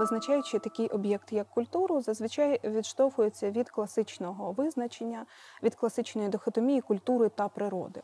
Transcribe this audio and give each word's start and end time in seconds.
визначаючи 0.00 0.58
такий 0.58 0.88
об'єкт, 0.88 1.32
як 1.32 1.48
культуру, 1.48 2.00
зазвичай 2.00 2.60
відштовхується 2.64 3.50
від 3.50 3.70
класичного 3.70 4.52
визначення, 4.52 5.26
від 5.62 5.74
класичної 5.74 6.28
дихотомії 6.28 6.80
культури 6.80 7.30
та 7.34 7.48
природи. 7.48 8.00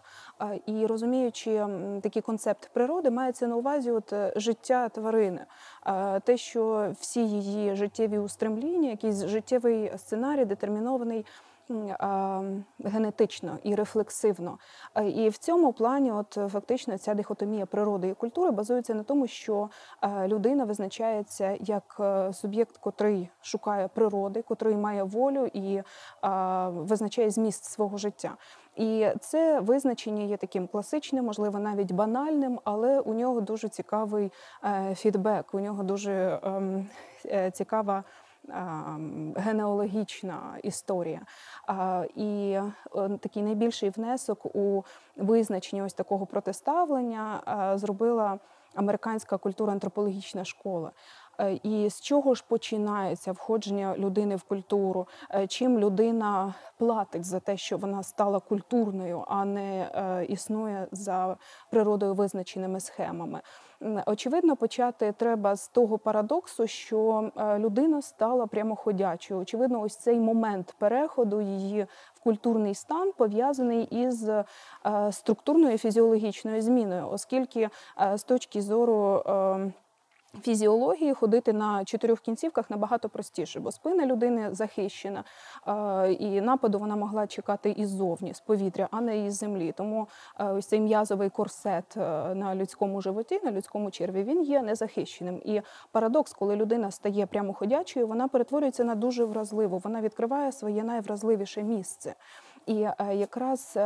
І 0.67 0.87
розуміючи 0.87 1.67
такий 2.03 2.23
концепт 2.23 2.71
природи, 2.73 3.11
мається 3.11 3.47
на 3.47 3.57
увазі 3.57 3.91
от 3.91 4.13
е, 4.13 4.33
життя 4.37 4.89
тварини, 4.89 5.47
те, 6.25 6.37
що 6.37 6.93
всі 7.01 7.27
її 7.29 7.75
життєві 7.75 8.19
устремління, 8.19 8.91
якийсь 8.91 9.25
життєвий 9.25 9.93
сценарій 9.99 10.45
детермінований. 10.45 11.27
Генетично 12.79 13.59
і 13.63 13.75
рефлексивно, 13.75 14.59
Е, 14.95 15.09
і 15.09 15.29
в 15.29 15.39
цьому 15.39 15.73
плані, 15.73 16.13
от 16.13 16.39
фактично, 16.49 16.99
ця 16.99 17.15
дихотомія 17.15 17.67
природи 17.67 18.09
і 18.09 18.15
культури 18.15 18.51
базується 18.51 18.95
на 18.95 19.03
тому, 19.03 19.27
що 19.27 19.69
е, 20.03 20.29
людина 20.29 20.65
визначається 20.65 21.57
як 21.61 21.97
е, 22.01 22.33
суб'єкт, 22.33 22.77
котрий 22.77 23.29
шукає 23.43 23.89
природи, 23.89 24.43
котрий 24.43 24.77
має 24.77 25.03
волю 25.03 25.51
і 25.53 25.83
визначає 26.69 27.31
зміст 27.31 27.65
свого 27.65 27.99
життя. 27.99 28.37
І 28.77 29.09
це 29.21 29.61
визначення 29.61 30.23
є 30.23 30.37
таким 30.37 30.67
класичним, 30.67 31.25
можливо, 31.25 31.59
навіть 31.59 31.93
банальним, 31.93 32.61
але 32.65 33.01
у 33.01 33.15
нього 33.15 33.41
дуже 33.41 33.69
цікавий 33.69 34.33
фідбек, 34.95 35.55
у 35.55 35.61
нього 35.61 35.83
дуже 35.83 36.41
ем, 36.43 36.89
цікава. 37.53 38.05
Генеалогічна 39.37 40.59
історія. 40.63 41.21
І 42.15 42.59
е, 42.97 43.19
такий 43.21 43.43
найбільший 43.43 43.91
внесок 43.91 44.57
у 44.57 44.85
визначення 45.17 45.85
ось 45.85 45.95
такого 45.95 46.27
протиставлення 46.27 47.41
е, 47.75 47.79
зробила 47.79 48.39
американська 48.75 49.37
культура-антропологічна 49.37 50.45
школа. 50.45 50.91
Е, 51.41 51.61
І 51.63 51.91
з 51.91 52.01
чого 52.01 52.35
ж 52.35 52.45
починається 52.49 53.33
входження 53.33 53.95
людини 53.99 54.37
в 54.37 54.43
культуру? 54.43 55.07
Е, 55.35 55.47
Чим 55.47 55.79
людина 55.79 56.55
платить 56.79 57.25
за 57.25 57.41
те, 57.41 57.57
що 57.57 57.77
вона 57.77 58.03
стала 58.03 58.41
культурною, 58.41 59.25
а 59.29 59.45
не 59.45 59.91
е, 59.95 60.25
існує 60.25 60.89
за 60.93 61.37
природою 61.71 62.15
визначеними 62.15 62.81
схемами? 62.81 63.41
Очевидно, 64.07 64.57
почати 64.57 65.13
треба 65.13 65.57
з 65.57 65.69
того 65.69 65.99
парадоксу, 65.99 66.67
що 66.67 67.31
людина 67.59 68.03
стала 68.03 68.47
прямоходячою. 68.47 69.41
Очевидно, 69.41 69.81
ось 69.81 69.97
цей 69.97 70.21
момент 70.21 70.75
переходу 70.79 71.41
її 71.41 71.87
в 72.15 72.21
культурний 72.21 72.75
стан 72.75 73.13
пов'язаний 73.17 73.85
із 73.85 74.31
структурною 75.11 75.79
фізіологічною 75.79 76.63
зміною, 76.63 77.09
оскільки 77.11 77.69
з 78.15 78.23
точки 78.23 78.63
зору 78.63 79.23
е, 79.27 79.73
Фізіології 80.43 81.15
ходити 81.15 81.53
на 81.53 81.85
чотирьох 81.85 82.21
кінцівках 82.21 82.71
набагато 82.71 83.09
простіше, 83.09 83.61
бо 83.61 83.73
спина 83.73 84.07
людини 84.07 84.49
захищена, 84.53 85.25
е, 85.67 86.13
і 86.13 86.41
нападу 86.41 86.79
вона 86.79 86.97
могла 86.97 87.27
чекати 87.27 87.71
іззовні, 87.71 88.35
з 88.35 88.41
повітря, 88.41 88.89
а 88.91 89.01
не 89.01 89.27
із 89.27 89.35
землі. 89.35 89.73
Тому 89.77 90.09
е, 90.39 90.45
ось 90.45 90.67
цей 90.67 90.81
м'язовий 90.81 91.31
корсет 91.31 91.97
е, 91.97 92.01
на 92.35 92.55
людському 92.55 93.01
животі, 93.01 93.41
на 93.45 93.53
людському 93.53 93.91
черві, 93.91 94.23
він 94.23 94.43
є 94.43 94.63
незахищеним. 94.63 95.43
І 95.45 95.63
парадокс, 95.93 96.33
коли 96.33 96.57
людина 96.57 96.91
стає 96.91 97.27
прямоходячою, 97.27 98.07
вона 98.07 98.29
перетворюється 98.29 98.85
на 98.85 98.95
дуже 98.95 99.25
вразливу. 99.25 99.79
Вона 99.79 100.01
відкриває 100.01 100.53
своє 100.53 100.85
найвразливіше 100.85 101.63
місце. 101.63 102.15
І 102.67 102.75
якраз 103.13 103.79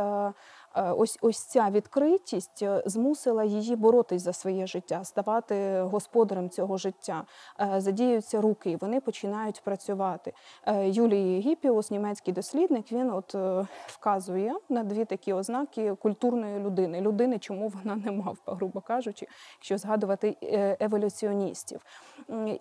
ось 0.75 1.17
ось 1.21 1.39
ця 1.39 1.69
відкритість 1.69 2.61
е, 2.61 2.83
змусила 2.85 3.43
її 3.43 3.75
боротись 3.75 4.21
за 4.21 4.33
своє 4.33 4.67
життя, 4.67 5.03
ставати 5.03 5.81
господарем 5.81 6.49
цього 6.49 6.77
життя. 6.77 7.23
Е, 7.59 7.81
Задіються 7.81 8.41
руки, 8.41 8.77
вони 8.81 9.01
починають 9.01 9.61
працювати. 9.63 10.33
Е, 10.65 10.89
Юлій 10.89 11.39
Гіпіус, 11.39 11.91
німецький 11.91 12.33
дослідник, 12.33 12.91
він 12.91 13.09
от 13.09 13.35
е, 13.35 13.67
вказує 13.87 14.53
на 14.69 14.83
дві 14.83 15.05
такі 15.05 15.33
ознаки 15.33 15.95
культурної 15.95 16.59
людини. 16.59 17.01
Людини, 17.01 17.39
чому 17.39 17.67
вона 17.67 17.95
не 17.95 18.11
мавпа, 18.11 18.53
грубо 18.53 18.81
кажучи, 18.81 19.27
якщо 19.59 19.77
згадувати 19.77 20.37
е, 20.43 20.77
еволюціоністів. 20.79 21.81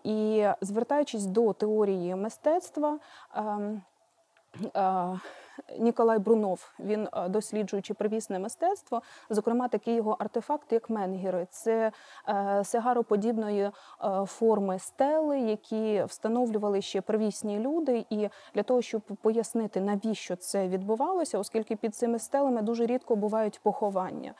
І 0.04 0.46
звертаючись 0.60 1.26
до 1.26 1.52
теорії 1.52 2.14
мистецтва. 2.14 2.98
Ніколай 5.78 6.18
Брунов, 6.18 6.72
він 6.80 7.08
е, 7.12 7.28
досліджуючи 7.28 7.94
привісне 7.94 8.38
мистецтво, 8.38 9.02
зокрема 9.30 9.68
такий 9.68 9.94
його 9.94 10.16
артефакт, 10.18 10.72
як 10.72 10.90
менгіри. 10.90 11.46
Це 11.50 11.92
е, 12.28 12.64
сигароподібної 12.64 13.62
е, 13.62 13.72
форми 14.26 14.78
стели, 14.78 15.40
які 15.40 16.04
встановлювали 16.08 16.82
ще 16.82 17.00
привісні 17.00 17.58
люди. 17.58 18.06
І 18.10 18.28
для 18.54 18.62
того, 18.62 18.82
щоб 18.82 19.02
пояснити, 19.02 19.80
навіщо 19.80 20.36
це 20.36 20.68
відбувалося, 20.68 21.38
оскільки 21.38 21.76
під 21.76 21.94
цими 21.94 22.18
стелами 22.18 22.62
дуже 22.62 22.86
рідко 22.86 23.16
бувають 23.16 23.60
поховання. 23.62 24.34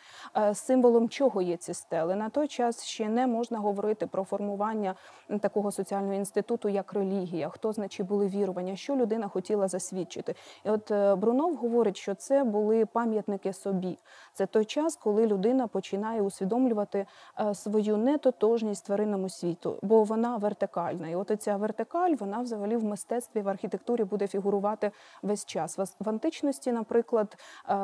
Символом 0.55 1.09
чого 1.09 1.43
є 1.43 1.57
ці 1.57 1.75
стели? 1.75 2.15
На 2.17 2.29
той 2.29 2.49
час 2.49 2.85
ще 2.85 3.09
не 3.09 3.27
можна 3.27 3.59
говорити 3.59 4.07
про 4.07 4.25
формування 4.25 4.95
такого 5.41 5.73
соціального 5.73 6.15
інституту, 6.15 6.69
як 6.69 6.93
релігія, 6.93 7.49
хто 7.49 7.73
значить 7.73 8.07
були 8.07 8.27
вірування, 8.27 8.77
що 8.77 8.97
людина 8.97 9.29
хотіла 9.29 9.69
засвідчити. 9.69 10.35
І 10.65 10.71
от 10.71 10.91
Брунов 11.17 11.57
говорить, 11.57 11.97
що 11.97 12.15
це 12.15 12.45
були 12.45 12.87
пам'ятники 12.87 13.53
собі. 13.53 13.99
Це 14.35 14.47
той 14.47 14.65
час, 14.65 14.97
коли 14.97 15.27
людина 15.27 15.67
починає 15.67 16.23
усвідомлювати 16.23 17.07
е, 17.41 17.55
свою 17.55 17.97
нетотожність 17.97 18.87
тваринному 18.87 19.29
світу, 19.29 19.79
бо 19.83 20.05
вона 20.05 20.37
вертикальна. 20.37 21.09
І 21.09 21.15
от 21.15 21.33
ця 21.43 21.57
вертикаль, 21.57 22.15
вона 22.21 22.41
взагалі 22.41 22.77
в 22.77 22.85
мистецтві, 22.85 23.41
в 23.41 23.49
архітектурі 23.49 24.05
буде 24.05 24.27
фігурувати 24.27 24.91
весь 25.23 25.45
час. 25.45 25.79
В 26.01 26.09
античності, 26.09 26.73
наприклад, 26.73 27.37
е, 27.69 27.75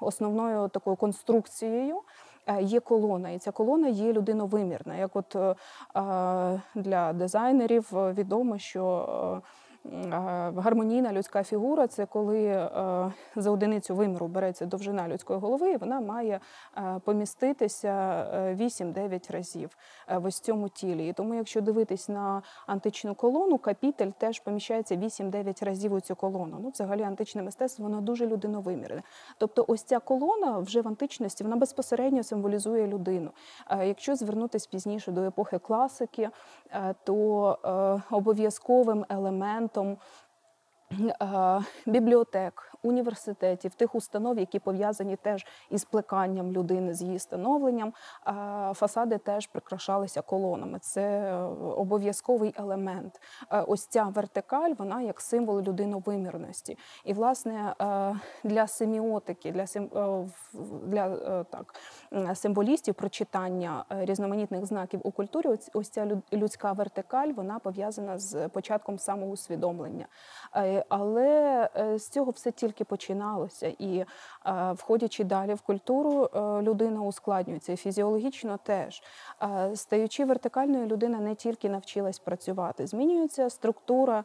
основною 0.00 0.68
такою 0.68 0.96
конструкцією. 0.96 2.00
е, 2.46 2.62
Є 2.62 2.80
колона, 2.80 3.30
і 3.30 3.38
ця 3.38 3.50
колона 3.50 3.88
є 3.88 4.12
людиновимірна. 4.12 4.96
Як 4.96 5.16
от 5.16 5.36
для 6.74 7.12
дизайнерів 7.12 7.88
відомо, 7.92 8.58
що 8.58 9.42
гармонійна 10.56 11.12
людська 11.12 11.42
фігура 11.42 11.86
це 11.86 12.06
коли 12.06 12.44
е, 12.44 12.68
за 13.36 13.50
одиницю 13.50 13.94
виміру 13.94 14.28
береться 14.28 14.66
довжина 14.66 15.08
людської 15.08 15.38
голови, 15.38 15.72
і 15.72 15.76
вона 15.76 16.00
має 16.00 16.40
е, 16.76 17.00
поміститися 17.04 17.90
е, 18.34 18.54
8-9 18.54 19.32
разів 19.32 19.70
е, 20.08 20.18
в 20.18 20.24
ось 20.24 20.40
цьому 20.40 20.68
тілі. 20.68 21.08
І 21.08 21.12
тому, 21.12 21.34
якщо 21.34 21.60
дивитись 21.60 22.08
на 22.08 22.42
античну 22.66 23.14
колону, 23.14 23.58
капітель 23.58 24.10
теж 24.10 24.40
поміщається 24.40 24.96
8-9 24.96 25.64
разів 25.64 25.92
у 25.92 26.00
цю 26.00 26.16
колону. 26.16 26.58
Ну, 26.62 26.68
взагалі, 26.68 27.02
античне 27.02 27.42
мистецтво 27.42 27.84
воно 27.84 28.00
дуже 28.00 28.26
людиновимірне. 28.26 29.02
Тобто, 29.38 29.64
ось 29.68 29.82
ця 29.82 29.98
колона 29.98 30.58
вже 30.58 30.80
в 30.80 30.88
античності 30.88 31.44
вона 31.44 31.56
безпосередньо 31.56 32.22
символізує 32.22 32.86
людину. 32.86 33.30
Е, 33.70 33.88
Якщо 33.88 34.16
звернутися 34.16 34.68
пізніше 34.70 35.12
до 35.12 35.22
епохи 35.22 35.58
класики, 35.58 36.28
е, 36.70 36.94
то 37.04 37.58
е, 37.64 38.14
обов'язковим 38.14 39.04
елементом 39.08 39.71
е, 39.80 41.60
бібліотек, 41.86 42.71
університетів, 42.82 43.74
тих 43.74 43.94
установ, 43.94 44.38
які 44.38 44.58
пов'язані 44.58 45.16
теж 45.16 45.46
із 45.70 45.84
плеканням 45.84 46.52
людини, 46.52 46.94
з 46.94 47.02
її 47.02 47.18
становленням. 47.18 47.92
Фасади 48.74 49.18
теж 49.18 49.46
прикрашалися 49.46 50.22
колонами. 50.22 50.78
Це 50.78 51.02
е, 51.02 51.34
обов'язковий 51.76 52.54
елемент. 52.58 53.20
Е, 53.50 53.60
Ось 53.60 53.86
ця 53.86 54.04
вертикаль, 54.04 54.72
вона 54.78 55.02
як 55.02 55.20
символ 55.20 55.60
людиновимірності. 55.60 56.78
І, 57.04 57.12
власне, 57.12 57.74
е, 57.80 58.14
для 58.44 58.66
семіотики, 58.66 59.52
для 59.52 59.66
сим- 59.66 60.30
для 60.86 61.16
так 61.44 61.74
символістів 62.34 62.94
прочитання 62.94 63.84
різноманітних 63.90 64.66
знаків 64.66 65.00
у 65.04 65.10
культурі, 65.10 65.48
ось- 65.74 65.88
ця 65.90 66.08
людська 66.32 66.72
вертикаль, 66.72 67.28
вона 67.32 67.58
пов'язана 67.58 68.18
з 68.18 68.48
початком 68.48 68.98
самоусвідомлення. 68.98 70.06
Але 70.88 71.68
з 71.96 72.08
цього 72.08 72.30
все 72.30 72.50
тільки 72.50 72.71
починалося. 72.80 73.74
І 73.78 73.98
е, 73.98 74.06
входячи 74.72 75.24
далі 75.24 75.54
в 75.54 75.60
культуру, 75.60 76.24
е, 76.24 76.62
людина 76.62 77.00
ускладнюється 77.00 77.72
і 77.72 77.76
фізіологічно 77.76 78.58
теж. 78.62 79.02
Е, 79.42 79.76
Стаючи 79.76 80.24
вертикальною, 80.24 80.86
людина 80.86 81.18
не 81.18 81.34
тільки 81.34 81.68
навчилась 81.68 82.18
працювати, 82.18 82.86
змінюється 82.86 83.50
структура 83.50 84.24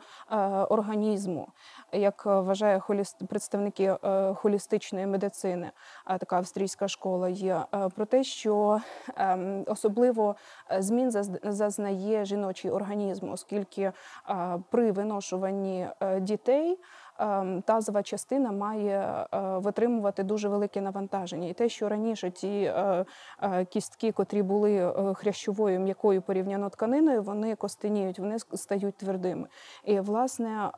організму, 0.69 1.47
як 1.91 2.25
вважає 2.25 2.79
холіст... 2.79 3.27
представники 3.27 3.95
холістичної 4.35 5.05
медицини, 5.07 5.71
така 6.19 6.37
австрійська 6.37 6.87
школа 6.87 7.29
є, 7.29 7.61
про 7.95 8.05
те, 8.05 8.23
що 8.23 8.81
ем, 9.15 9.63
особливо 9.67 10.35
змін 10.79 11.09
заз- 11.09 11.51
зазнає 11.51 12.25
жіночий 12.25 12.71
організм, 12.71 13.31
оскільки 13.31 13.91
при 14.69 14.91
виношуванні 14.91 15.87
дітей 16.19 16.79
тазова 17.65 18.03
частина 18.03 18.51
має 18.51 19.25
е, 19.33 19.39
витримувати 19.57 20.23
дуже 20.23 20.49
велике 20.49 20.81
навантаження. 20.81 21.47
І 21.47 21.53
те, 21.53 21.69
що 21.69 21.89
раніше 21.89 22.31
ті 22.31 22.61
е, 22.63 23.05
е, 23.41 23.65
кістки, 23.65 24.11
котрі 24.11 24.43
були 24.43 24.93
хрящовою 25.15 25.79
м'якою 25.79 26.21
порівняно 26.21 26.69
тканиною, 26.69 27.23
вони 27.23 27.55
костеніють, 27.55 28.19
вони 28.19 28.39
стають 28.39 28.97
твердими. 28.97 29.47
І 29.83 29.99
власне. 29.99 30.71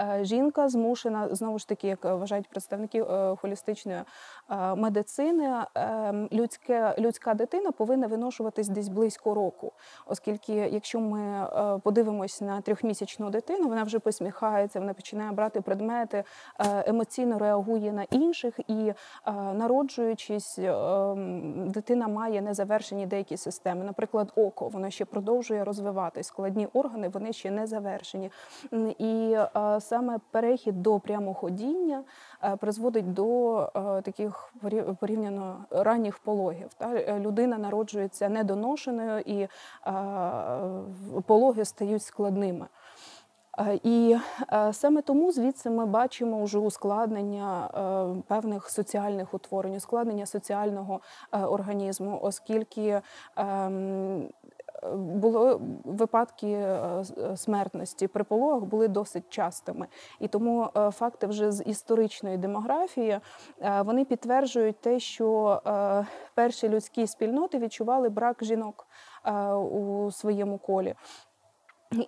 Е, 0.00 0.18
Жінка 0.22 0.68
змушена 0.68 1.28
знову 1.34 1.58
ж 1.58 1.68
таки, 1.68 1.88
як 1.88 2.04
вважають 2.04 2.48
представники 2.48 3.02
е, 3.02 3.36
холістичної 3.36 3.98
е, 4.50 4.74
медицини, 4.74 5.64
е, 5.76 6.28
людське, 6.32 6.94
людська 6.98 7.34
дитина 7.34 7.72
повинна 7.72 8.06
виношуватись 8.06 8.68
десь 8.68 8.88
близько 8.88 9.34
року, 9.34 9.72
оскільки, 10.06 10.54
якщо 10.54 11.00
ми 11.00 11.48
подивимось 11.84 12.40
на 12.40 12.60
трьохмісячну 12.60 13.30
дитину, 13.30 13.68
вона 13.68 13.82
вже 13.82 13.98
посміхається, 13.98 14.80
вона 14.80 14.94
починає 14.94 15.32
брати 15.32 15.60
предмети, 15.60 16.24
емоційно 16.86 17.38
реагує 17.38 17.92
на 17.92 18.02
інших, 18.02 18.60
і 18.68 18.92
народжуючись, 19.54 20.58
дитина 21.56 22.08
має 22.08 22.42
незавершені 22.42 23.06
деякі 23.06 23.36
системи. 23.36 23.84
Наприклад, 23.84 24.32
око 24.36 24.68
воно 24.68 24.90
ще 24.90 25.04
продовжує 25.04 25.64
розвиватись. 25.64 26.26
Складні 26.26 26.68
органи 26.72 27.08
вони 27.08 27.32
ще 27.32 27.50
не 27.50 27.66
завершені. 27.66 28.30
І 28.98 29.36
саме 29.80 30.18
перехід 30.30 30.82
до 30.82 31.00
прямоходіння 31.00 32.02
е, 32.44 32.56
призводить 32.56 33.12
до 33.12 33.58
е, 33.58 34.02
таких 34.02 34.54
порівняно 35.00 35.64
ранніх 35.70 36.18
пологів. 36.18 36.68
Е, 36.80 37.18
Людина 37.18 37.58
народжується 37.58 38.28
недоношеною 38.28 39.20
і 39.26 39.48
пологи 41.26 41.64
стають 41.64 42.02
складними. 42.02 42.66
І 43.82 44.16
саме 44.72 45.02
тому 45.02 45.32
звідси 45.32 45.70
ми 45.70 45.86
бачимо 45.86 46.44
вже 46.44 46.58
ускладнення 46.58 47.70
певних 48.26 48.70
соціальних 48.70 49.34
утворень, 49.34 49.74
ускладнення 49.74 50.26
соціального 50.26 51.00
організму, 51.32 52.18
оскільки 52.22 53.00
було 54.94 55.60
випадки 55.84 56.46
е, 56.46 57.04
е, 57.18 57.36
смертності 57.36 58.06
при 58.06 58.24
пологах 58.24 58.64
були 58.64 58.88
досить 58.88 59.24
частими. 59.28 59.86
І 60.20 60.28
тому 60.28 60.68
е, 60.76 60.90
факти 60.90 61.26
вже 61.26 61.52
з 61.52 61.64
історичної 61.64 62.36
демографії 62.36 63.20
вони 63.84 64.04
підтверджують 64.04 64.80
те, 64.80 65.00
що 65.00 65.60
перші 66.34 66.68
людські 66.68 67.06
спільноти 67.06 67.58
відчували 67.58 68.08
брак 68.08 68.44
жінок 68.44 68.86
у 69.72 70.10
своєму 70.12 70.58
колі. 70.58 70.94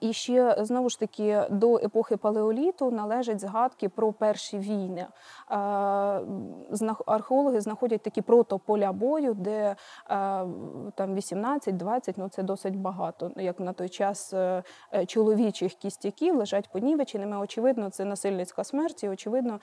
І 0.01 0.13
ще 0.13 0.57
знову 0.59 0.89
ж 0.89 0.99
таки 0.99 1.43
до 1.51 1.77
епохи 1.77 2.17
палеоліту 2.17 2.91
належать 2.91 3.41
згадки 3.41 3.89
про 3.89 4.13
перші 4.13 4.59
війни. 4.59 5.07
Е, 5.51 5.55
Археологи 7.07 7.61
знаходять 7.61 8.03
такі 8.03 8.23
протополя 8.23 8.93
бою, 8.93 9.35
де 9.35 9.61
е, 9.61 9.77
там 10.95 11.15
18-20, 11.15 12.15
ну 12.17 12.29
це 12.29 12.43
досить 12.43 12.77
багато. 12.77 13.31
Як 13.37 13.61
на 13.61 13.73
той 13.73 13.89
час 13.89 14.33
е, 14.33 14.63
чоловічих 15.07 15.75
кістяків 15.75 16.37
лежать 16.37 16.73
понівеченими. 16.73 17.39
Очевидно, 17.39 17.91
це 17.91 18.05
насильницька 18.05 18.65
смерть, 18.65 19.05
і 19.05 19.09
очевидно, 19.09 19.61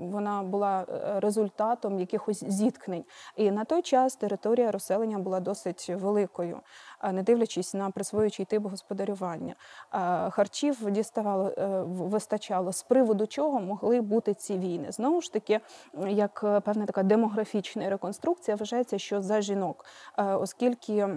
вона 0.00 0.42
була 0.42 0.86
результатом 1.16 1.98
якихось 1.98 2.44
зіткнень. 2.44 3.04
І 3.36 3.50
на 3.50 3.64
той 3.64 3.82
час 3.82 4.16
територія 4.16 4.70
розселення 4.70 5.18
була 5.18 5.40
досить 5.40 5.88
великою, 5.88 6.60
не 7.12 7.22
дивлячись 7.22 7.74
на 7.74 7.90
присвоюючий 7.90 8.44
тип 8.44 8.62
господарювання. 8.62 9.54
Харчів 10.30 10.90
діставало 10.90 11.52
е, 11.58 11.82
вистачало, 11.86 12.72
з 12.72 12.82
приводу 12.82 13.26
чого 13.26 13.60
могли 13.60 14.00
бути 14.00 14.34
ці 14.34 14.58
війни. 14.58 14.92
Знову 14.92 15.20
ж 15.20 15.32
таки, 15.32 15.60
як 16.08 16.40
е, 16.44 16.60
певна 16.60 16.86
така 16.86 17.02
демографічна 17.02 17.90
реконструкція, 17.90 18.56
вважається, 18.56 18.98
що 18.98 19.20
за 19.20 19.40
жінок, 19.40 19.84
е, 20.18 20.24
оскільки. 20.24 21.08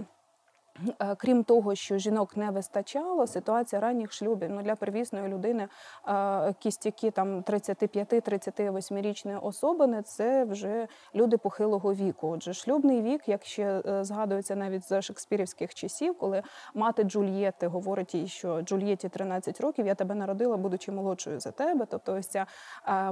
Е, 1.00 1.16
Крім 1.16 1.44
того, 1.44 1.76
що 1.76 1.98
жінок 1.98 2.38
не 2.38 2.52
вистачало, 2.52 3.28
ситуація 3.28 3.81
ранніх 3.81 4.12
шлюбів 4.12 4.50
ну, 4.50 4.62
для 4.62 4.76
первісної 4.76 5.28
людини 5.28 5.68
е, 6.08 6.54
кістяки 6.60 7.12
там 7.12 7.42
35-38-річної 7.42 9.40
особини 9.42 10.02
це 10.02 10.46
вже 10.46 10.88
люди 11.16 11.38
похилого 11.38 11.94
віку. 11.94 12.28
Отже, 12.28 12.54
шлюбний 12.54 13.02
вік, 13.02 13.30
як 13.30 13.46
ще 13.46 13.81
е, 13.86 14.04
згадується 14.04 14.56
навіть 14.56 14.88
за 14.90 15.02
шекспірівських 15.02 15.76
часів, 15.76 16.18
коли 16.18 16.44
мати 16.74 17.04
Джульєти 17.04 17.68
говорить 17.68 18.16
їй, 18.16 18.28
що 18.28 18.62
Джульєті 18.62 19.10
13 19.10 19.62
років, 19.62 19.88
я 19.88 19.96
тебе 19.96 20.16
народила, 20.16 20.58
будучи 20.58 20.92
молодшою 20.92 21.40
за 21.40 21.52
тебе. 21.52 21.86
Тобто, 21.90 22.14
ось 22.14 22.28
ця 22.28 22.46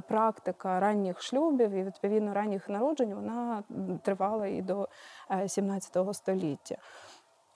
практика 0.08 0.80
ранніх 0.80 1.22
шлюбів 1.22 1.72
і 1.72 1.84
відповідно 1.84 2.34
ранніх 2.34 2.70
народжень 2.70 3.13
вона 3.13 3.63
тривала 4.02 4.48
і 4.48 4.62
до 4.62 4.90
е, 5.31 5.50
17 5.50 5.98
століття. 6.13 6.78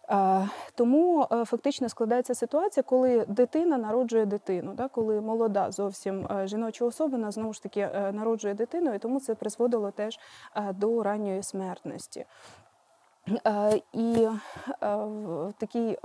Е, 0.10 0.50
Тому 0.76 1.28
е, 1.32 1.46
фактично 1.46 1.90
складається 1.90 2.36
ситуація, 2.36 2.84
коли 2.84 3.26
дитина 3.28 3.78
народжує 3.78 4.26
дитину, 4.26 4.74
да, 4.74 4.88
коли 4.88 5.22
молода 5.22 5.72
зовсім 5.72 6.28
е, 6.32 6.48
жіноча 6.48 6.86
особина 6.86 7.32
знову 7.32 7.54
ж 7.54 7.64
таки 7.64 7.90
народжує 8.14 8.54
дитину, 8.54 8.94
і 8.94 9.00
тому 9.00 9.20
це 9.20 9.36
призводило 9.36 9.92
теж 9.92 10.20
до 10.74 11.04
ранньої 11.04 11.44
смертності. 11.44 12.26
І 13.94 14.28
такий 15.58 15.98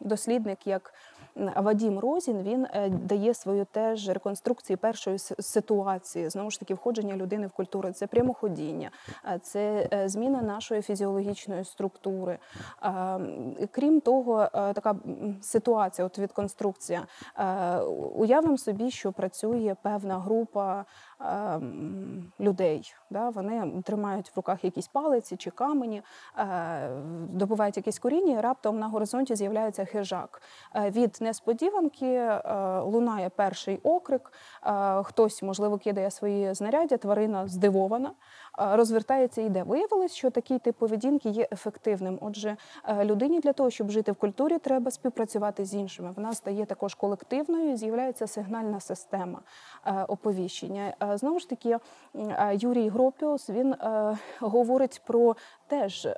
дослідник, 0.00 0.66
як 0.66 0.94
Вадім 1.36 1.98
Розін, 1.98 2.42
він 2.42 2.66
е, 2.74 2.88
дає 2.88 3.34
свою 3.34 3.64
теж 3.64 4.08
реконструкцію 4.08 4.78
першої 4.78 5.18
ситуації, 5.18 6.28
знову 6.28 6.50
ж 6.50 6.60
таки, 6.60 6.74
входження 6.74 7.16
людини 7.16 7.46
в 7.46 7.50
культуру. 7.50 7.92
Це 7.92 8.06
прямоходіння, 8.06 8.90
це 9.42 9.88
е, 9.92 10.08
зміна 10.08 10.42
нашої 10.42 10.82
фізіологічної 10.82 11.64
структури. 11.64 12.38
Крім 13.70 14.00
того, 14.00 14.42
е, 14.42 14.48
така 14.72 14.96
ситуація, 15.42 16.06
от 16.06 16.18
відконструкція. 16.18 17.06
Уявимо 18.14 18.58
собі, 18.58 18.90
що 18.90 19.12
працює 19.12 19.76
певна 19.82 20.18
група 20.18 20.84
людей. 22.40 22.94
Да? 23.10 23.28
Вони 23.28 23.82
тримають 23.82 24.30
в 24.30 24.32
руках 24.36 24.64
якісь 24.64 24.88
палиці 24.88 25.36
чи 25.36 25.50
камені, 25.50 26.02
е, 26.38 26.88
добувають 27.28 27.76
якісь 27.76 27.98
коріння, 27.98 28.38
і 28.38 28.40
раптом 28.40 28.78
на 28.78 28.88
горизонті 28.88 29.34
з'являється 29.36 29.84
хижак. 29.84 30.42
Е, 30.74 30.90
Від 30.90 31.18
несподіванки 31.20 32.06
е, 32.06 32.40
лунає 32.80 33.28
перший 33.28 33.80
окрик, 33.82 34.32
хтось, 35.02 35.42
можливо, 35.42 35.78
кидає 35.78 36.10
свої 36.10 36.54
знаряддя, 36.54 36.96
тварина 36.96 37.48
здивована, 37.48 38.12
розвертається 38.58 39.42
і 39.42 39.46
йде. 39.46 39.62
Виявилось, 39.62 40.14
що 40.14 40.30
такий 40.30 40.58
тип 40.58 40.76
поведінки 40.76 41.28
є 41.28 41.48
ефективним. 41.52 42.18
Отже, 42.20 42.56
е, 42.88 43.04
людині 43.04 43.40
для 43.40 43.52
того, 43.52 43.70
щоб 43.70 43.90
жити 43.90 44.12
в 44.12 44.14
культурі, 44.14 44.58
треба 44.58 44.90
співпрацювати 44.90 45.64
з 45.64 45.74
іншими. 45.74 46.12
Вона 46.16 46.34
стає 46.34 46.64
також 46.64 46.94
колективною, 46.94 47.76
з'являється 47.76 48.26
сигнальна 48.26 48.80
система 48.80 49.40
е, 49.86 50.04
оповіщення. 50.08 50.94
Е, 51.02 51.16
Знову 51.18 51.38
ж 51.38 51.48
таки, 51.48 51.78
е, 52.14 52.50
Юрій 52.54 52.88
Гропіус 52.88 53.50
він 53.50 53.72
е, 53.72 54.18
говорить 54.40 55.02
про 55.06 55.36
теж 55.66 56.06
е, 56.06 56.16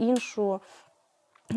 іншу. 0.00 0.60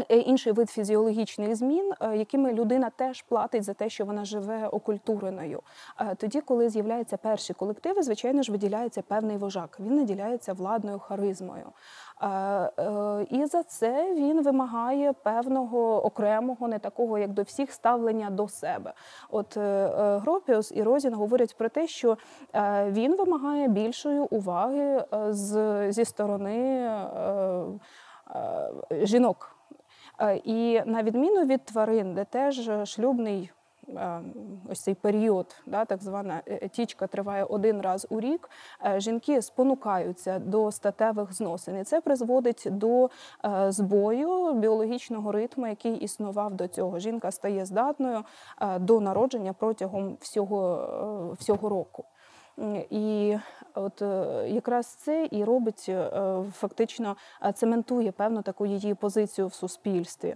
Е, 0.09 0.17
Інший 0.17 0.53
вид 0.53 0.69
фізіологічних 0.69 1.55
змін, 1.55 1.93
е, 2.01 2.17
якими 2.17 2.53
людина 2.53 2.89
теж 2.89 3.21
платить 3.21 3.63
за 3.63 3.73
те, 3.73 3.89
що 3.89 4.05
вона 4.05 4.25
живе 4.25 4.67
окультуреною. 4.67 5.61
Е, 5.99 6.15
Тоді, 6.15 6.41
коли 6.41 6.69
з'являються 6.69 7.17
перші 7.17 7.53
колективи, 7.53 8.03
звичайно 8.03 8.43
ж 8.43 8.51
виділяється 8.51 9.01
певний 9.01 9.37
вожак. 9.37 9.77
Він 9.79 9.95
наділяється 9.95 10.53
владною 10.53 10.99
харизмою. 10.99 11.65
І 13.29 13.45
за 13.45 13.63
це 13.63 14.13
він 14.15 14.43
вимагає 14.43 15.13
певного 15.13 16.05
окремого, 16.05 16.67
не 16.67 16.79
такого, 16.79 17.17
як 17.17 17.33
до 17.33 17.41
всіх, 17.41 17.71
ставлення 17.71 18.29
до 18.29 18.47
себе. 18.47 18.93
От 19.29 19.57
Гропіус 20.21 20.71
і 20.75 20.83
Розін 20.83 21.13
говорять 21.13 21.57
про 21.57 21.69
те, 21.69 21.87
що 21.87 22.17
він 22.87 23.15
вимагає 23.15 23.67
більшої 23.67 24.19
уваги 24.19 25.05
з, 25.29 25.91
зі 25.91 26.05
сторони 26.05 26.89
жінок. 28.91 29.56
Е, 30.21 30.35
І 30.43 30.81
на 30.85 31.03
відміну 31.03 31.45
від 31.45 31.65
тварин, 31.65 32.13
де 32.13 32.25
теж 32.25 32.69
шлюбний 32.85 33.51
е, 33.89 34.21
ось 34.69 34.81
цей 34.83 34.93
період, 34.93 35.55
да, 35.65 35.85
так 35.85 36.03
звана 36.03 36.41
е, 36.47 36.67
тічка 36.67 37.07
триває 37.07 37.43
один 37.43 37.81
раз 37.81 38.07
у 38.09 38.19
рік, 38.19 38.49
е, 38.85 38.99
жінки 38.99 39.41
спонукаються 39.41 40.39
до 40.39 40.71
статевих 40.71 41.33
зносин. 41.33 41.77
І 41.77 41.83
це 41.83 42.01
призводить 42.01 42.67
до 42.71 43.09
е, 43.45 43.71
збою 43.71 44.53
біологічного 44.53 45.31
ритму, 45.31 45.67
який 45.67 45.95
існував 45.95 46.53
до 46.53 46.67
цього. 46.67 46.99
Жінка 46.99 47.31
стає 47.31 47.65
здатною 47.65 48.23
е, 48.61 48.79
до 48.79 49.01
народження 49.01 49.53
протягом 49.53 50.17
всього, 50.21 50.79
е, 51.31 51.35
всього 51.39 51.69
року. 51.69 52.05
І 52.89 53.37
от 53.75 54.01
е, 54.01 54.45
якраз 54.49 54.85
це 54.85 55.27
і 55.31 55.43
робить 55.43 55.85
е, 55.89 56.11
фактично 56.53 57.15
е, 57.45 57.51
цементує 57.51 58.11
певну 58.11 58.41
таку 58.41 58.65
її 58.65 58.93
позицію 58.93 59.47
в 59.47 59.53
суспільстві. 59.53 60.35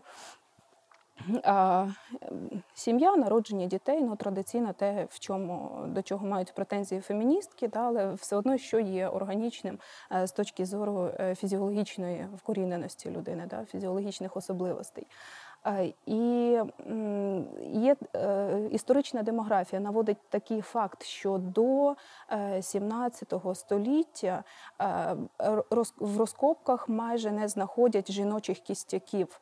А, 1.44 1.88
Сім'я, 2.74 3.16
народження 3.16 3.66
дітей, 3.66 4.02
ну 4.02 4.16
традиційно 4.16 4.74
те, 4.74 5.08
в 5.10 5.20
чому 5.20 5.84
до 5.88 6.02
чого 6.02 6.28
мають 6.28 6.54
претензії 6.54 7.02
феміністки, 7.02 7.68
да, 7.68 7.80
але 7.80 8.14
все 8.14 8.36
одно, 8.36 8.58
що 8.58 8.80
є 8.80 9.08
органічним 9.08 9.80
з 10.24 10.32
точки 10.32 10.66
зору 10.66 11.10
фізіологічної 11.36 12.28
вкоріненості 12.36 13.10
людини, 13.10 13.46
да, 13.50 13.66
фізіологічних 13.66 14.38
особливостей. 14.38 15.08
Е, 15.68 15.94
І 16.06 16.58
є 17.74 17.96
е, 18.16 18.62
історична 18.72 19.24
демографія 19.24 19.80
наводить 19.80 20.18
такий 20.30 20.62
факт, 20.62 21.04
що 21.04 21.38
до 21.38 21.96
е, 22.32 22.62
17 22.62 23.34
століття 23.54 24.44
е, 24.82 25.16
в 26.00 26.18
розкопках 26.18 26.90
майже 26.90 27.32
не 27.32 27.48
знаходять 27.48 28.12
жіночих 28.12 28.60
кістяків. 28.60 29.42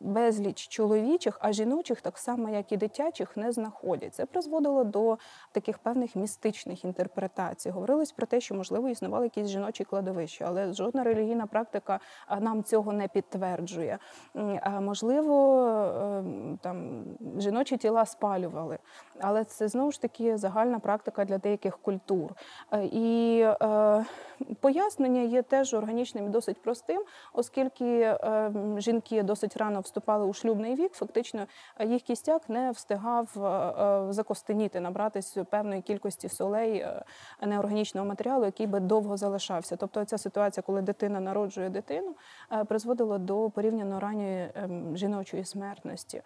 Безліч 0.00 0.68
чоловічих, 0.68 1.38
а 1.40 1.52
жіночих, 1.52 2.00
так 2.00 2.18
само 2.18 2.48
як 2.48 2.72
і 2.72 2.76
дитячих, 2.76 3.36
не 3.36 3.52
знаходять. 3.52 4.14
Це 4.14 4.26
призводило 4.26 4.84
до 4.84 5.18
таких 5.52 5.78
певних 5.78 6.16
містичних 6.16 6.84
інтерпретацій. 6.84 7.70
Говорилось 7.70 8.12
про 8.12 8.26
те, 8.26 8.40
що 8.40 8.54
можливо 8.54 8.88
існували 8.88 9.26
якісь 9.26 9.46
жіночі 9.48 9.84
кладовища, 9.84 10.44
але 10.48 10.72
жодна 10.72 11.04
релігійна 11.04 11.46
практика 11.46 12.00
нам 12.40 12.62
цього 12.64 12.92
не 12.92 13.08
підтверджує. 13.08 13.98
М, 14.36 14.58
а, 14.62 14.80
Можливо, 15.12 15.66
е, 15.66 16.24
там 16.60 17.04
жіночі 17.38 17.76
тіла 17.76 18.06
спалювали, 18.06 18.78
але 19.20 19.44
це 19.44 19.68
знову 19.68 19.92
ж 19.92 20.02
таки 20.02 20.36
загальна 20.36 20.78
практика 20.78 21.24
для 21.24 21.38
деяких 21.38 21.78
культур. 21.78 22.32
Е, 22.72 22.84
І 22.84 23.40
е, 23.40 24.04
пояснення 24.60 25.20
є 25.20 25.42
теж 25.42 25.74
органічним 25.74 26.26
і 26.26 26.28
досить 26.28 26.62
простим, 26.62 27.02
оскільки 27.32 28.00
е, 28.00 28.52
жінки 28.78 29.22
досить 29.22 29.56
рано 29.56 29.80
вступали 29.80 30.26
у 30.26 30.32
шлюбний 30.32 30.74
вік, 30.74 30.92
фактично 30.92 31.46
е, 31.78 31.86
їх 31.86 32.02
кістяк 32.02 32.48
не 32.48 32.70
встигав 32.70 33.28
закостеніти, 34.10 34.80
набратись 34.80 35.38
певної 35.50 35.82
кількості 35.82 36.28
солей 36.28 36.86
неорганічного 37.46 38.06
матеріалу, 38.06 38.44
який 38.44 38.66
би 38.66 38.80
довго 38.80 39.16
залишався. 39.16 39.76
Тобто 39.76 40.04
ця 40.04 40.18
ситуація, 40.18 40.62
коли 40.66 40.82
дитина 40.82 41.20
народжує 41.20 41.68
дитину, 41.68 42.14
призводила 42.68 43.18
до 43.18 43.50
порівняно 43.50 44.00
ранньої 44.00 44.50
ем, 44.54 44.96
жіночої 45.02 45.44
смертності. 45.44 46.22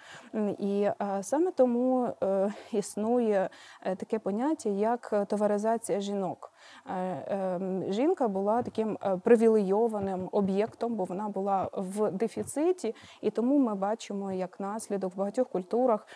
І 0.58 0.82
е, 0.82 1.22
саме 1.22 1.50
тому 1.50 2.08
е, 2.22 2.52
існує 2.72 3.48
е, 3.82 3.96
таке 3.96 4.18
поняття, 4.18 4.68
як 4.68 5.26
товаризація 5.28 6.00
жінок. 6.00 6.52
Ем, 6.86 7.84
Жінка 7.88 8.28
була 8.28 8.62
таким 8.62 8.98
привілейованим 9.22 10.28
об'єктом, 10.32 10.94
бо 10.94 11.04
вона 11.04 11.28
була 11.28 11.68
в 11.72 12.10
дефіциті, 12.10 12.94
і 13.20 13.30
тому 13.30 13.58
ми 13.58 13.74
бачимо 13.74 14.32
як 14.32 14.60
наслідок 14.60 15.14
в 15.14 15.18
багатьох 15.18 15.48
культурах 15.48 16.06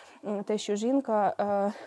те, 0.45 0.57
що 0.57 0.75
жінка 0.75 1.33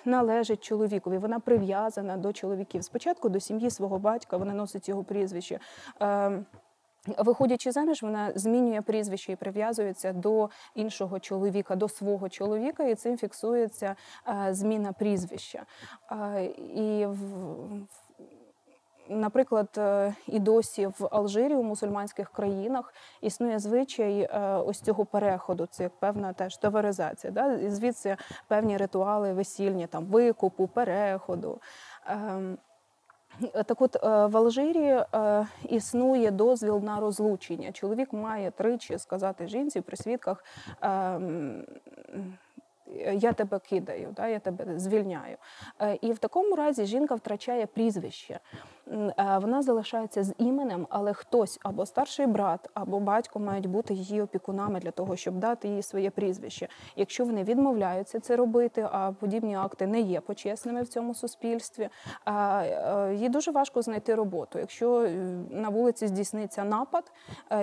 належить 0.05 0.65
чоловікові, 0.65 1.19
вона 1.19 1.41
прив'язана 1.41 2.17
до 2.17 2.33
чоловіків. 2.33 2.85
Спочатку 2.85 3.29
до 3.29 3.41
сім'ї 3.41 3.71
свого 3.71 3.99
батька, 3.99 4.37
вона 4.37 4.55
носить 4.55 4.89
його 4.89 5.05
прізвище. 5.05 5.61
Ем, 7.09 7.15
Виходячи 7.19 7.73
заміж, 7.73 8.03
вона 8.03 8.33
змінює 8.35 8.81
прізвище 8.81 9.33
і 9.33 9.37
прив'язується 9.37 10.13
до 10.13 10.51
іншого 10.75 11.21
чоловіка, 11.21 11.77
до 11.77 11.89
свого 11.89 12.29
чоловіка, 12.29 12.85
і 12.85 12.95
цим 12.95 13.19
фіксується 13.19 13.97
е, 14.29 14.55
зміна 14.55 14.93
прізвища. 14.93 15.63
Е, 16.13 16.45
І 16.59 17.07
Наприклад, 19.09 19.69
е, 19.79 20.15
і 20.27 20.39
досі 20.39 20.87
в 20.87 21.09
Алжирі 21.11 21.55
у 21.55 21.63
мусульманських 21.63 22.31
країнах 22.31 22.95
існує 23.21 23.59
звичай 23.59 24.27
ось 24.67 24.81
цього 24.81 25.05
переходу. 25.05 25.67
Це 25.71 25.83
як 25.83 25.93
певна 26.01 26.33
теж 26.33 26.57
товаризація. 26.57 27.33
Да? 27.33 27.53
І 27.53 27.71
звідси 27.71 28.17
певні 28.49 28.77
ритуали 28.77 29.33
весільні, 29.33 29.87
там 29.87 30.05
викупу, 30.05 30.67
переходу. 30.67 31.61
Так 33.67 33.81
от 33.83 33.97
е, 33.97 34.27
в 34.27 34.37
Алжирі 34.37 34.85
е, 35.15 35.47
існує 35.69 36.31
дозвіл 36.31 36.81
на 36.85 37.01
розлучення. 37.01 37.73
Чоловік 37.73 38.13
має 38.13 38.51
тричі 38.51 38.99
сказати 38.99 39.49
жінці 39.49 39.81
при 39.81 39.97
свідках. 39.97 40.45
ем, 40.83 41.65
Я 43.13 43.33
тебе 43.33 43.59
кидаю, 43.59 44.09
да, 44.17 44.29
я 44.29 44.39
тебе 44.39 44.79
звільняю. 44.79 45.37
Е, 45.81 45.99
І 46.01 46.13
в 46.13 46.19
такому 46.19 46.57
разі 46.57 46.87
жінка 46.87 47.15
втрачає 47.15 47.67
прізвище. 47.67 48.41
Е, 48.93 49.39
Вона 49.39 49.63
залишається 49.63 50.25
з 50.25 50.35
іменем, 50.39 50.87
але 50.91 51.13
хтось 51.13 51.59
або 51.63 51.87
старший 51.87 52.27
брат, 52.27 52.71
або 52.75 53.01
батько 53.01 53.39
мають 53.39 53.67
бути 53.67 53.95
її 53.95 54.23
опікунами 54.23 54.81
для 54.81 54.91
того, 54.91 55.17
щоб 55.17 55.39
дати 55.39 55.69
їй 55.69 55.83
своє 55.83 56.11
прізвище. 56.11 56.69
Якщо 56.97 57.25
вони 57.25 57.45
відмовляються 57.45 58.21
це 58.21 58.37
робити, 58.37 58.89
а 58.93 59.13
подібні 59.13 59.57
акти 59.57 59.87
не 59.87 60.01
є 60.01 60.21
почесними 60.21 60.83
в 60.83 60.89
цьому 60.89 61.15
суспільстві, 61.15 61.89
е, 62.27 63.15
їй 63.15 63.29
дуже 63.29 63.51
важко 63.51 63.83
знайти 63.83 64.15
роботу. 64.15 64.59
Якщо 64.59 65.01
е, 65.01 65.11
на 65.51 65.69
вулиці 65.69 66.07
здійсниться 66.07 66.65
напад, 66.65 67.13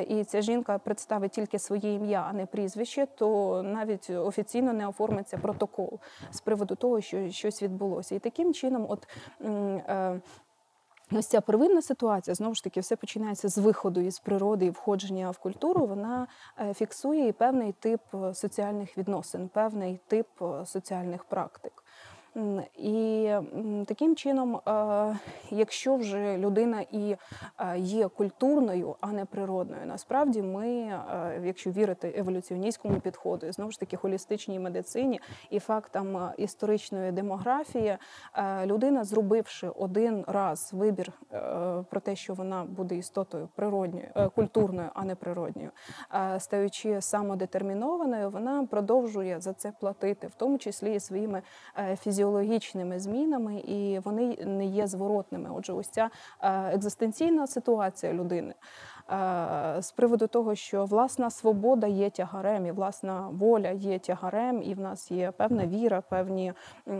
і 0.07 0.23
ця 0.23 0.41
жінка 0.41 0.77
представить 0.77 1.31
тільки 1.31 1.59
своє 1.59 1.93
ім'я, 1.93 2.25
а 2.29 2.33
не 2.33 2.45
прізвище, 2.45 3.07
то 3.15 3.61
навіть 3.63 4.09
офіційно 4.09 4.73
не 4.73 4.87
оформиться 4.87 5.37
протокол 5.37 5.99
з 6.31 6.41
приводу 6.41 6.75
того, 6.75 7.01
що 7.01 7.29
щось 7.29 7.63
відбулося. 7.63 8.15
І 8.15 8.19
таким 8.19 8.53
чином, 8.53 8.85
от. 8.89 9.07
Ось 11.13 11.27
ця 11.27 11.41
первинна 11.41 11.81
ситуація, 11.81 12.35
знову 12.35 12.55
ж 12.55 12.63
таки, 12.63 12.79
все 12.79 12.95
починається 12.95 13.49
з 13.49 13.57
виходу 13.57 14.01
із 14.01 14.19
природи 14.19 14.65
і 14.65 14.69
входження 14.69 15.31
в 15.31 15.37
культуру. 15.37 15.85
Вона 15.85 16.27
е, 16.59 16.73
фіксує 16.73 17.27
і 17.27 17.31
певний 17.31 17.71
тип 17.71 18.01
е, 18.13 18.33
соціальних 18.33 18.97
відносин, 18.97 19.49
певний 19.49 19.99
тип 20.07 20.27
е, 20.41 20.65
соціальних 20.65 21.23
практик. 21.23 21.80
І 22.77 23.31
таким 23.85 24.15
чином, 24.15 24.55
е, 24.55 25.19
якщо 25.49 25.95
вже 25.95 26.37
людина 26.37 26.85
і 26.91 27.15
е, 27.59 27.79
є 27.79 28.07
культурною, 28.07 28.95
а 29.01 29.11
не 29.11 29.25
природною, 29.25 29.85
насправді 29.85 30.41
ми, 30.41 30.67
е, 30.67 31.41
якщо 31.43 31.71
вірити 31.71 32.13
еволюціоністському 32.17 32.99
підходу, 32.99 33.47
і 33.47 33.51
знову 33.51 33.71
ж 33.71 33.79
таки 33.79 33.97
холістичній 33.97 34.59
медицині 34.59 35.21
і 35.49 35.59
фактам 35.59 36.31
історичної 36.37 37.11
демографії, 37.11 37.97
людина, 38.65 39.03
зробивши 39.03 39.69
один 39.69 40.23
раз 40.27 40.69
вибір 40.73 41.11
про 41.89 41.99
те, 41.99 42.15
що 42.15 42.33
вона 42.33 42.63
буде 42.63 42.95
істотою 42.95 43.49
природньою, 43.55 44.31
культурною, 44.35 44.89
а 44.93 45.05
не 45.05 45.15
природньою, 45.15 45.71
стаючи 46.37 47.01
самодетермінованою, 47.01 48.29
вона 48.29 48.65
продовжує 48.65 49.39
за 49.39 49.53
це 49.53 49.71
платити, 49.79 50.27
в 50.27 50.35
тому 50.35 50.57
числі 50.57 50.95
і 50.95 50.99
своїми 50.99 51.41
е, 51.77 51.95
фізіологічними 52.21 52.99
змінами, 52.99 53.59
і 53.59 53.99
вони 53.99 54.37
не 54.45 54.65
є 54.65 54.87
зворотними. 54.87 55.49
Отже, 55.55 55.73
ось 55.73 55.87
ця 55.87 56.09
е, 56.41 56.75
екзистенційна 56.75 57.47
ситуація 57.47 58.13
людини 58.13 58.53
з 59.79 59.91
приводу 59.95 60.27
того, 60.27 60.55
що 60.55 60.85
власна 60.85 61.29
свобода 61.29 61.87
є 61.87 62.09
тягарем, 62.09 62.65
і 62.65 62.71
власна 62.71 63.27
воля 63.31 63.69
є 63.69 63.99
тягарем, 63.99 64.63
і 64.63 64.73
в 64.73 64.79
нас 64.79 65.11
є 65.11 65.31
певна 65.31 65.67
віра, 65.67 66.01
певні 66.01 66.53
е, 66.87 66.93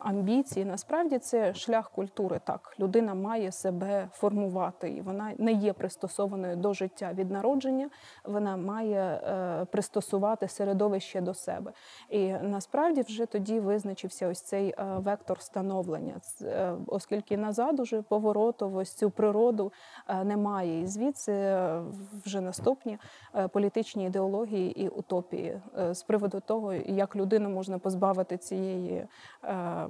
амбіції. 0.00 0.64
Насправді 0.64 1.18
це 1.18 1.54
шлях 1.54 1.90
культури. 1.90 2.40
Так, 2.44 2.74
людина 2.80 3.14
має 3.14 3.52
себе 3.52 4.08
формувати, 4.12 4.90
і 4.90 5.00
вона 5.00 5.32
не 5.38 5.52
є 5.52 5.72
пристосованою 5.72 6.56
до 6.56 6.72
життя 6.72 7.10
від 7.14 7.30
народження. 7.30 7.90
Вона 8.24 8.56
має 8.56 9.00
е, 9.00 9.64
пристосувати 9.64 10.48
середовище 10.48 11.20
до 11.20 11.34
себе. 11.34 11.72
І 12.08 12.32
насправді 12.32 13.02
вже 13.02 13.26
тоді 13.26 13.60
визначився 13.60 14.28
ось 14.28 14.40
цей 14.40 14.68
е, 14.68 14.74
вектор 14.98 15.40
становлення, 15.40 16.14
е, 16.42 16.74
оскільки 16.86 17.36
назад 17.36 17.80
уже 17.80 18.02
повороту 18.02 18.72
ось 18.74 18.92
цю 18.92 19.10
природу 19.10 19.72
е, 20.08 20.24
немає. 20.24 20.80
І 20.80 20.86
звідси 20.86 21.07
е, 21.28 21.82
вже 22.24 22.40
наступні 22.40 22.98
е, 23.34 23.48
політичні 23.48 24.04
ідеології 24.04 24.82
і 24.84 24.88
утопії 24.88 25.60
е, 25.78 25.94
з 25.94 26.02
приводу 26.02 26.40
того, 26.40 26.72
як 26.74 27.16
людину 27.16 27.50
можна 27.50 27.78
позбавити 27.78 28.36
цієї. 28.36 29.06
е, 29.44 29.88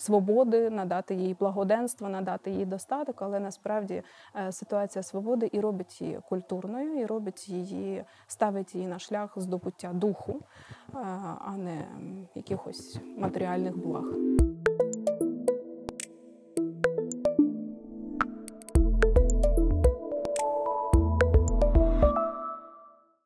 Свободи, 0.00 0.70
надати 0.70 1.14
їй 1.14 1.36
благоденство, 1.40 2.08
надати 2.08 2.50
їй 2.50 2.66
достаток, 2.66 3.22
але 3.22 3.40
насправді 3.40 4.02
ситуація 4.50 5.02
свободи 5.02 5.48
і 5.52 5.60
робить 5.60 6.00
її 6.00 6.20
культурною, 6.28 7.00
і 7.00 7.06
робить 7.06 7.48
її, 7.48 8.04
ставить 8.26 8.74
її 8.74 8.86
на 8.86 8.98
шлях 8.98 9.32
здобуття 9.36 9.92
духу, 9.92 10.40
а 11.44 11.56
не 11.56 11.84
якихось 12.34 13.00
матеріальних 13.16 13.76
благ. 13.78 14.04